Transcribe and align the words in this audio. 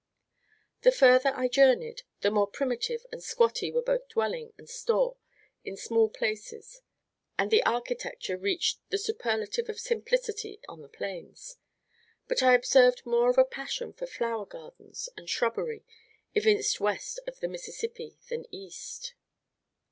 The 0.81 0.91
further 0.91 1.31
I 1.35 1.47
journeyed, 1.47 2.01
the 2.21 2.31
more 2.31 2.47
primitive 2.47 3.05
and 3.11 3.21
squatty 3.23 3.71
were 3.71 3.83
both 3.83 4.07
dwelling 4.09 4.51
and 4.57 4.67
store 4.67 5.17
in 5.63 5.77
small 5.77 6.09
places, 6.09 6.81
and 7.37 7.51
the 7.51 7.61
architecture 7.67 8.35
reached 8.35 8.79
the 8.89 8.97
superlative 8.97 9.69
of 9.69 9.79
simplicity 9.79 10.59
on 10.67 10.81
the 10.81 10.89
plains; 10.89 11.57
but 12.27 12.41
I 12.41 12.55
observed 12.55 13.05
more 13.05 13.29
of 13.29 13.37
a 13.37 13.45
passion 13.45 13.93
for 13.93 14.07
flower 14.07 14.47
gardens 14.47 15.07
and 15.15 15.29
shrubbery 15.29 15.85
evinced 16.33 16.79
west 16.79 17.19
of 17.27 17.39
the 17.39 17.47
Mississippi 17.47 18.17
than 18.29 18.47
east. 18.51 19.13